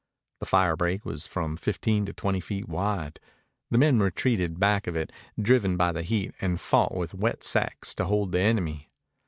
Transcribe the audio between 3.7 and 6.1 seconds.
men retreated back of it, driven by the